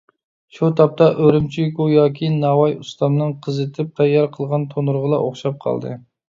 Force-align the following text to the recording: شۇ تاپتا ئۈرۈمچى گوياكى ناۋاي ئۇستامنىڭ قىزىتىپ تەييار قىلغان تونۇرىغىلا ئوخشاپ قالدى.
شۇ 0.59 0.67
تاپتا 0.77 1.09
ئۈرۈمچى 1.25 1.65
گوياكى 1.79 2.29
ناۋاي 2.37 2.73
ئۇستامنىڭ 2.79 3.37
قىزىتىپ 3.45 3.93
تەييار 4.01 4.31
قىلغان 4.39 4.67
تونۇرىغىلا 4.73 5.21
ئوخشاپ 5.27 5.63
قالدى. 5.69 5.95